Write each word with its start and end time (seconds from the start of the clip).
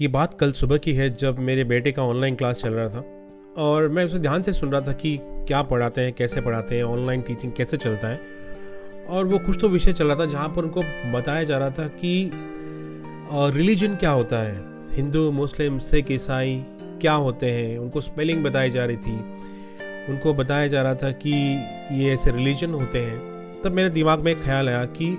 ये 0.00 0.08
बात 0.08 0.34
कल 0.40 0.52
सुबह 0.52 0.76
की 0.76 0.92
है 0.92 1.14
जब 1.14 1.38
मेरे 1.38 1.64
बेटे 1.64 1.92
का 1.92 2.02
ऑनलाइन 2.02 2.34
क्लास 2.34 2.56
चल 2.56 2.72
रहा 2.72 2.88
था 2.88 3.04
और 3.58 3.88
मैं 3.88 4.04
उसे 4.04 4.18
ध्यान 4.18 4.42
से 4.42 4.52
सुन 4.52 4.72
रहा 4.72 4.80
था 4.80 4.92
कि 4.92 5.18
क्या 5.22 5.62
पढ़ाते 5.62 6.00
हैं, 6.00 6.12
कैसे 6.12 6.40
पढ़ाते 6.40 6.76
हैं 6.76 6.82
ऑनलाइन 6.82 7.22
टीचिंग 7.22 7.52
कैसे 7.52 7.76
चलता 7.76 8.08
है। 8.08 8.20
और 9.08 9.26
वो 9.26 9.38
कुछ 9.38 9.58
तो 9.60 9.68
विषय 9.68 9.92
चल 9.92 10.06
रहा 10.06 10.16
था 10.16 10.26
जहाँ 10.26 10.48
पर 10.48 10.62
उनको 10.62 10.82
बताया 11.12 11.44
जा 11.44 11.58
रहा 11.58 11.70
था 11.70 11.88
कि 11.88 12.30
रिलीजन 13.34 13.96
क्या 13.96 14.10
होता 14.10 14.42
है? 14.42 14.64
हिंदू, 14.90 15.30
मुस्लिम, 15.30 15.78
सिख, 15.78 16.10
ईसाई 16.10 16.64
क्या 16.80 17.12
होते 17.12 17.50
हैं? 17.50 17.78
उनको 17.78 18.00
स्पेलिंग 18.00 18.44
बताई 18.44 18.70
जा 18.70 18.84
रही 18.84 18.96
थी। 18.96 19.18
उनको 20.08 20.34
बताया 20.34 20.66
जा 20.66 20.82
रहा 20.82 20.94
था 20.94 21.10
कि 21.10 21.32
ये 21.92 22.12
ऐसे 22.12 22.32
रिलीजन 22.32 22.70
होते 22.70 22.98
हैं। 22.98 23.18
तब 23.64 23.72
मेरे 23.72 23.90
दिमाग 23.90 24.20
में 24.20 24.32
एक 24.32 24.42
ख्याल 24.42 24.68
आया 24.68 24.84
कि 24.84 25.16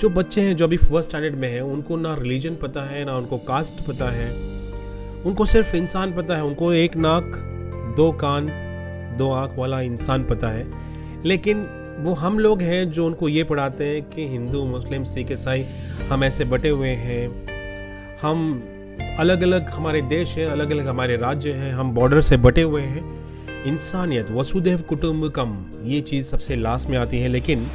जो 0.00 0.08
बच्चे 0.08 0.40
हैं, 0.40 0.56
जो 0.56 0.64
अभी 0.64 0.76
फ़र्स्ट 0.76 1.08
स्टैंडर्ड 1.08 1.34
में 1.34 1.52
हैं, 1.52 1.60
उनको 1.60 1.96
ना 1.96 2.14
रिलीजन 2.14 2.50
पता 2.50 2.90
है, 2.90 3.04
ना 3.04 3.16
उनको 3.16 3.38
कास्ट 3.38 3.86
पता 3.86 4.10
है। 4.10 4.30
उनको 5.22 5.46
सिर्फ़ 5.46 5.76
इंसान 5.76 6.12
पता 6.12 6.36
है, 6.36 6.44
उनको 6.44 6.72
एक 6.72 6.96
नाक, 6.96 7.32
दो 7.96 8.12
कान, 8.12 8.50
दो 9.18 9.30
आँख 9.30 9.58
वाला 9.58 9.80
इंसान 9.80 10.24
पता 10.24 10.48
है। 10.48 10.66
लेकिन 11.24 11.66
वो 11.98 12.14
हम 12.14 12.38
लोग 12.38 12.62
हैं 12.62 12.90
जो 12.90 13.06
उनको 13.06 13.28
ये 13.28 13.44
पढ़ाते 13.44 13.84
हैं 13.84 14.02
कि 14.02 14.28
हिंदू, 14.28 14.64
मुस्लिम, 14.64 15.04
सिख, 15.04 15.32
ईसाई, 15.32 15.66
हम 16.08 16.24
ऐसे 16.24 16.44
बटे 16.44 16.68
हुए 16.68 16.88
हैं। 16.88 17.46
हम 18.22 18.64
अलग 19.18 19.42
अलग 19.42 19.68
हमारे 19.68 20.02
देश 20.02 20.36
हैं 20.36 20.46
अलग 20.46 20.70
अलग 20.70 20.86
हमारे 20.86 21.16
राज्य 21.16 21.52
हैं, 21.52 21.72
हम 21.72 21.90
बॉर्डर 21.90 22.20
से 22.20 22.36
बटे 22.36 22.62
हुए 22.62 22.82
हैं। 22.82 23.16
इंसानियत 23.64 24.30
वसुदेव 24.30 24.80
कुटुम्बकम 24.80 25.66
ये 25.82 26.00
चीज़ 26.00 26.26
सबसे 26.26 26.56
लास्ट 26.56 26.88
में 26.88 26.98
आती 26.98 27.18
है। 27.18 27.28
लेकिन 27.28 27.66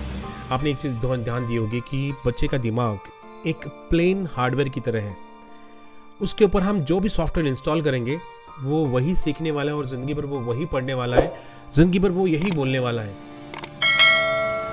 आपने 0.51 0.69
एक 0.69 0.77
चीज़ 0.77 0.93
ध्यान 0.93 1.45
दी 1.47 1.55
होगी 1.55 1.79
कि 1.81 2.13
बच्चे 2.25 2.47
का 2.47 2.57
दिमाग 2.57 3.47
एक 3.47 3.67
प्लेन 3.89 4.27
हार्डवेयर 4.31 4.69
की 4.69 4.79
तरह 4.79 5.01
है। 5.01 5.15
उसके 6.21 6.45
ऊपर 6.45 6.61
हम 6.61 6.79
जो 6.81 6.99
भी 6.99 7.09
सॉफ्टवेयर 7.09 7.47
इंस्टॉल 7.49 7.81
करेंगे, 7.81 8.17
वो 8.61 8.83
वही 8.85 9.15
सीखने 9.15 9.51
वाला 9.51 9.71
है 9.71 9.77
और 9.77 9.85
ज़िंदगी 9.85 10.13
भर 10.13 10.25
वो 10.25 10.39
वही 10.41 10.65
पढ़ने 10.65 10.93
वाला 10.93 11.17
है, 11.17 11.31
ज़िंदगी 11.75 11.99
भर 11.99 12.11
वो 12.11 12.25
यही 12.27 12.51
बोलने 12.55 12.79
वाला 12.79 13.01
है। 13.01 13.13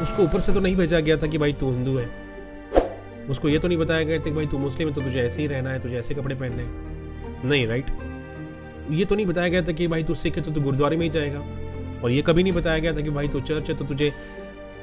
उसको 0.02 0.22
ऊपर 0.22 0.40
से 0.40 0.52
तो 0.54 0.60
नहीं 0.60 0.76
भेजा 0.76 1.00
गया 1.00 1.16
था 1.16 1.26
कि 1.26 1.38
भाई 1.38 1.52
तू 1.52 1.70
हिंदू 1.70 1.96
है। 1.98 2.06
उसको 3.30 3.48
ये 3.48 3.58
तो 3.58 3.68
नहीं 3.68 3.78
बताया 3.78 4.02
गया 4.02 4.18
था 4.18 4.22
कि 4.22 4.30
भाई 4.30 4.46
तू 4.46 4.58
मुस्लिम 4.58 4.88
है 4.88 4.94
तो 4.94 5.00
तुझे 5.00 5.20
ऐसे 5.20 5.40
ही 5.42 5.46
रहना 5.46 5.70
है, 5.70 5.80
तुझे 5.80 5.96
ऐसे 5.96 6.14
कपड़े 6.14 6.34
पहनने 6.34 6.62
हैं। 6.62 7.42
नहीं 7.44 7.66
राइट 7.66 7.90
ये 8.90 9.04
तो 9.04 9.14
नहीं 9.14 9.26
बताया 9.26 9.48
गया 9.48 9.62
था 9.62 9.72
कि 9.72 9.86
भाई 9.88 10.04
तू 10.04 10.14
सिख 10.14 10.36
है 10.36 10.42
तो 10.42 10.50
तू 10.50 10.60
गुरुद्वारे 10.60 10.96
में 10.96 11.04
ही 11.04 11.10
जाएगा। 11.10 11.44
और 12.02 12.10
ये 12.10 12.22
कभी 12.22 12.42
नहीं 12.42 12.52
बताया 12.52 12.78
गया 12.78 12.92
था 12.92 13.00
कि 13.00 13.10
भाई 13.10 13.28
तू 13.28 13.40
चर्च 13.42 13.68
है 13.70 13.76
तो 13.76 13.84
तुझे 13.84 14.12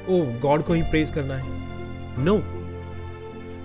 ओ 0.08 0.22
गॉड 0.40 0.62
को 0.62 0.72
ही 0.72 0.82
प्रेज 0.82 1.10
करना 1.10 1.34
है। 1.34 2.24
No 2.24 2.34
no. 2.34 2.42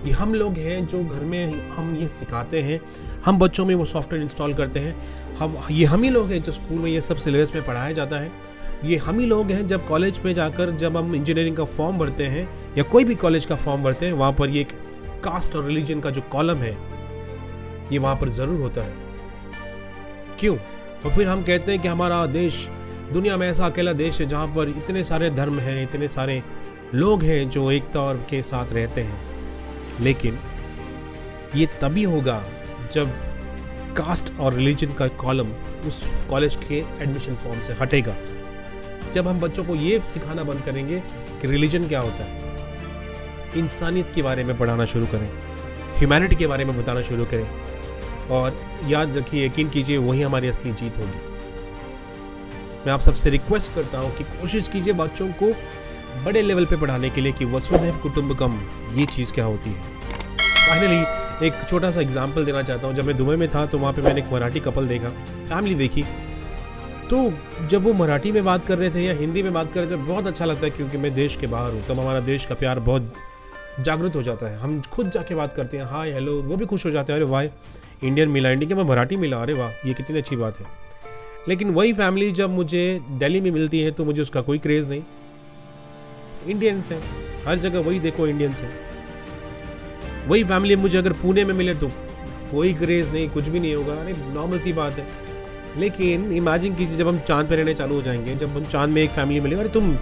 ये 0.05 0.11
हम 0.11 0.33
लोग 0.33 0.53
हैं 0.53 0.85
जो 0.87 1.03
घर 1.03 1.23
में 1.25 1.69
हम 1.69 1.95
ये 1.95 2.07
सिखाते 2.07 2.61
हैं, 2.61 2.79
हम 3.25 3.39
बच्चों 3.39 3.65
में 3.65 3.73
वो 3.75 3.85
सॉफ्टवेयर 3.85 4.23
इंस्टॉल 4.23 4.53
करते 4.53 4.79
हैं। 4.79 4.95
हम, 5.37 5.57
ये 5.71 5.85
हम 5.85 6.03
ही 6.03 6.09
लोग 6.09 6.31
हैं 6.31 6.41
जो 6.43 6.51
स्कूल 6.51 6.77
में 6.77 6.89
ये 6.91 7.01
सब 7.01 7.17
सिलेबस 7.17 7.53
में 7.55 7.65
पढ़ाया 7.65 7.91
जाता 7.91 8.19
है। 8.19 8.31
ये 8.85 8.97
हम 8.97 9.19
ही 9.19 9.25
लोग 9.25 9.51
हैं 9.51 9.67
जब 9.67 9.87
कॉलेज 9.87 10.19
में 10.25 10.33
जाकर 10.33 10.71
जब 10.71 10.97
हम 10.97 11.15
इंजीनियरिंग 11.15 11.57
का 11.57 11.63
फॉर्म 11.65 11.97
भरते 11.97 12.27
हैं 12.27 12.47
या 12.77 12.83
कोई 12.83 13.03
भी 13.03 13.15
कॉलेज 13.15 13.45
का 13.45 13.55
फॉर्म 13.55 13.83
भरते 13.83 14.05
हैं, 14.05 14.13
वहाँ 14.13 14.33
पर 14.33 14.49
ये 14.49 14.61
एक 14.61 14.71
कास्ट 15.23 15.55
और 15.55 15.65
रिलीजन 15.65 15.99
का 15.99 16.09
जो 16.09 16.21
कॉलम 16.21 16.57
है, 16.57 16.77
ये 17.91 17.99
वहाँ 17.99 18.15
पर 18.15 18.29
ज़रूर 18.29 18.59
होता 18.61 18.81
है। 18.81 18.93
क्यों? 20.39 20.57
और 21.05 21.11
फिर 21.11 21.27
हम 21.27 21.43
कहते 21.43 21.71
हैं 21.71 21.81
कि 21.81 21.87
हमारा 21.87 22.25
देश 22.25 22.67
दुनिया 23.13 23.37
में 23.37 23.47
ऐसा 23.49 23.65
अकेला 23.65 23.93
देश 23.93 24.19
है 24.21 24.27
जहाँ 24.27 24.47
पर 24.47 24.69
इतने 24.69 25.03
सारे 25.03 25.29
धर्म 25.29 25.59
हैं, 25.59 25.83
इतने 25.83 26.07
सारे 26.07 26.41
लोग 26.93 27.23
हैं 27.23 27.49
जो 27.49 27.69
एकता 27.71 28.01
और 28.01 28.17
के 28.29 28.41
साथ 28.41 28.71
रहते 28.73 29.01
हैं। 29.01 29.19
लेकिन 30.01 30.37
ये 31.55 31.65
तभी 31.81 32.03
होगा 32.03 32.43
जब 32.93 33.07
कास्ट 33.97 34.31
और 34.39 34.53
रिलीजन 34.53 34.93
का 34.93 35.07
कॉलम 35.07 35.47
उस 35.87 36.23
कॉलेज 36.29 36.55
के 36.55 36.75
एडमिशन 36.75 37.35
फॉर्म 37.35 37.61
से 37.61 37.73
हटेगा। 37.73 38.15
जब 39.13 39.27
हम 39.27 39.39
बच्चों 39.39 39.63
को 39.63 39.75
ये 39.75 39.99
सिखाना 40.05 40.43
बंद 40.43 40.61
करेंगे 40.61 40.99
कि 41.41 41.47
रिलीजन 41.47 41.87
क्या 41.87 41.99
होता 41.99 42.23
है, 42.23 42.39
इंसानियत 43.57 44.11
के 44.15 44.21
बारे 44.21 44.43
में 44.43 44.57
पढ़ाना 44.57 44.85
शुरू 44.85 45.05
करें, 45.05 45.29
ह्यूमैनिटी 45.97 46.35
के 46.35 46.47
बारे 46.47 46.65
में 46.65 46.77
बताना 46.77 47.01
शुरू 47.01 47.25
करें 47.25 48.29
और 48.29 48.61
याद 48.87 49.17
रखिए, 49.17 49.45
यकीन 49.45 49.69
कीजिए, 49.69 49.97
वही 49.97 50.21
हमारी 50.21 50.47
असली 50.47 50.71
जीत 50.71 50.97
होगी। 50.97 51.30
मैं 52.85 52.93
आप 52.93 53.01
सबसे 53.01 53.29
रिक्वेस्ट 53.29 53.73
करता 53.75 53.97
हूँ 53.97 54.15
कि 54.15 54.23
कोशिश 54.23 54.67
कीजिए 54.67 54.93
बच्चों 54.95 55.27
को 55.41 55.51
बड़े 56.25 56.41
लेवल 56.41 56.65
पे 56.65 56.77
पढ़ाने 56.77 57.09
के 57.09 57.21
लिए 57.21 57.31
कि 57.31 57.45
वसुधैव 57.45 57.97
कुटुंबकम, 57.97 58.59
ये 58.95 59.05
चीज़ 59.05 59.33
क्या 59.33 59.45
होती 59.45 59.69
है? 59.69 59.81
फाइनली 60.37 61.47
एक 61.47 61.53
छोटा 61.69 61.91
सा 61.91 62.01
एग्ज़ाम्पल 62.01 62.45
देना 62.45 62.61
चाहता 62.63 62.87
हूँ। 62.87 62.95
जब 62.95 63.05
मैं 63.05 63.15
दुबई 63.17 63.35
में 63.35 63.47
था 63.49 63.65
तो 63.65 63.77
वहाँ 63.77 63.93
पे 63.93 64.01
मैंने 64.01 64.21
एक 64.21 64.33
मराठी 64.33 64.59
कपल 64.59 64.87
देखा। 64.87 65.09
फैमिली 65.49 65.75
देखी। 65.75 66.03
तो 67.09 67.21
जब 67.67 67.83
वो 67.83 67.93
मराठी 67.93 68.31
में 68.31 68.43
बात 68.45 68.65
कर 68.65 68.77
रहे 68.77 68.89
थे 68.89 69.03
या 69.03 69.13
हिंदी 69.13 69.43
में 69.43 69.53
बात 69.53 69.71
कर 69.73 69.81
रहे 69.81 69.91
थे, 69.91 69.95
बहुत 69.97 70.27
अच्छा 70.27 70.45
लगता 70.45 70.65
है 70.65 70.69
क्योंकि 70.71 70.97
मैं 70.97 71.13
देश 71.15 71.35
के 71.35 71.47
बाहर 71.47 71.71
हूँ 71.71 71.83
तब 71.87 71.99
हमारा 71.99 72.19
देश 72.21 72.45
का 72.45 72.55
प्यार 72.55 72.79
बहुत 72.81 73.13
जागृत 73.79 74.15
हो 74.15 74.23
जाता 74.23 74.49
है। 74.49 74.59
हम 74.59 74.81
खुद 74.91 75.11
जाके 75.11 75.35
बात 75.35 75.55
करते 75.55 75.77
हैं 75.77 75.85
हाय 75.85 76.11
हेलो 76.11 76.41
वो 76.43 76.55
भी 76.55 76.65
खुश 76.65 76.85
हो 76.85 76.91
जाते 76.91 77.13
हैं। 77.13 77.19
अरे 77.19 77.29
वाह 77.31 77.43
इंडियन 78.03 78.29
मिला 78.29 78.49
इंडियन 78.49 78.77
मैं 78.77 78.83
मराठी 78.85 79.17
मिला। 79.17 79.37
अरे 79.37 79.53
वाह, 79.53 79.87
ये 79.87 79.93
कितनी 79.93 80.17
अच्छी 80.19 80.35
बात 80.35 80.59
है। 80.59 80.65
लेकिन 81.47 81.69
वही 81.69 81.93
फैमिली 81.93 82.31
जब 82.31 82.49
मुझे 82.49 83.01
दिल्ली 83.09 83.41
में 83.41 83.51
मिलती 83.51 83.81
है 83.81 83.91
तो 83.91 84.05
मुझे 84.05 84.21
उसका 84.21 84.41
कोई 84.41 84.57
क्रेज़ 84.57 84.89
नहीं। 84.89 85.03
इंडियंस 86.47 86.91
हैं। 86.91 87.03
हर 87.47 87.57
जगह 87.57 87.79
वही 87.79 87.99
देखो 87.99 88.27
इंडियंस 88.27 88.59
हैं। 88.59 88.71
वही 90.27 90.43
फैमिली 90.43 90.75
मुझे 90.75 90.97
अगर 90.97 91.13
पुणे 91.13 91.45
में 91.45 91.53
मिले 91.53 91.75
तो 91.75 91.91
कोई 92.51 92.73
क्रेज़ 92.73 93.11
नहीं, 93.11 93.29
कुछ 93.29 93.47
भी 93.47 93.59
नहीं 93.59 93.75
होगा। 93.75 93.93
अरे 93.93 94.13
नॉर्मल 94.13 94.59
सी 94.59 94.73
बात 94.73 94.97
है। 94.97 95.07
लेकिन 95.77 96.31
इमेजिन 96.31 96.75
कीजिए, 96.75 96.97
जब 96.97 97.07
हम 97.07 97.19
चाँद 97.19 97.49
पर 97.49 97.55
रहने 97.55 97.73
चालू 97.73 97.95
हो 97.95 98.01
जाएँगे, 98.01 98.35
जब 98.35 98.49
हम 98.49 98.65
चाँद 98.65 98.89
में 98.89 99.01
एक 99.01 99.09
फैमिली 99.09 99.39
मिले, 99.39 99.55
अरे, 99.55 99.69
तुम 99.69 99.95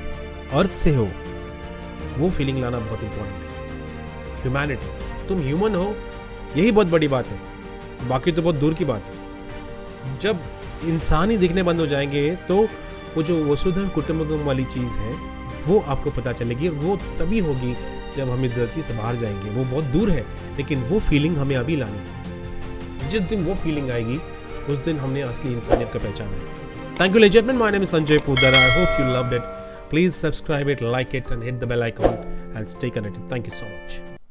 अर्थ 0.53 0.71
से 0.71 0.95
हो। 0.95 1.07
वो 2.17 2.29
फीलिंग 2.29 2.57
लाना 2.57 2.79
बहुत 2.79 3.03
इंपॉर्टेंट 3.03 3.49
है। 3.49 3.49
ह्यूमैनिटी 4.41 4.87
तुम 5.27 5.39
ह्यूमन 5.39 5.75
हो, 5.75 5.95
यही 6.57 6.71
बहुत 6.71 6.87
बड़ी 6.87 7.07
बात 7.07 7.27
है। 7.27 7.39
बाकी 8.09 8.31
तो 8.31 8.41
बहुत 8.41 8.55
दूर 8.55 8.73
की 8.73 8.85
बात 8.85 9.03
है। 9.05 9.13
जब 10.19 10.39
इंसान 10.85 11.31
ही 11.31 11.37
दिखने 11.37 11.63
बंद 11.63 11.79
हो 11.79 11.87
जाएँगे 11.87 12.29
तो 12.47 12.57
वो 13.15 13.23
जो 13.23 13.43
वसुधैव 13.45 13.87
कुटुंबकम 13.89 14.43
वाली 14.45 14.63
चीज़ 14.65 14.93
है, 14.95 15.13
वो 15.67 15.79
आपको 15.87 16.11
पता 16.11 16.33
चलेगी 16.33 16.69
वो 16.69 16.95
तभी 17.19 17.39
होगी 17.39 17.75
जब 18.17 18.29
हम 18.29 18.45
इस 18.45 18.53
धरती 18.53 18.81
से 18.81 18.93
बाहर 18.93 19.15
जाएँगे। 19.15 19.49
वो 19.49 19.63
बहुत 19.65 19.85
दूर 19.93 20.09
है, 20.09 20.25
लेकिन 20.57 20.83
वो 20.83 20.99
फीलिंग 20.99 21.37
हमें 21.37 21.55
अभी 21.55 21.75
लानी 21.75 21.99
है। 21.99 23.09
जिस 23.09 23.21
दिन 23.21 23.43
वो 23.45 23.55
फीलिंग 23.55 23.89
आएगी, 23.91 24.19
उस 24.69 24.77
दिन 24.85 24.99
हमने 24.99 25.21
असली 25.21 25.53
इंसानियत 25.53 25.91
का 25.93 25.99
पहचाना 25.99 26.31
है। 26.31 26.97
Thank 26.99 27.15
you 27.15 27.19
legend man 27.19 27.57
my 27.57 27.71
name 27.71 27.83
is 27.83 27.89
Sanjay 27.89 28.17
Pudar 28.25 28.55
I 28.55 28.79
hope 28.79 28.99
you 28.99 29.13
loved 29.15 29.33
it 29.33 29.57
please 29.89 30.13
subscribe 30.15 30.69
it 30.69 30.81
like 30.83 31.15
it 31.15 31.31
and 31.31 31.43
hit 31.43 31.59
the 31.59 31.67
bell 31.69 31.83
icon 31.83 32.53
and 32.57 32.65
stay 32.67 32.89
connected 32.89 33.31
thank 33.31 33.47
you 33.47 33.55
so 33.55 33.65
much 33.65 34.18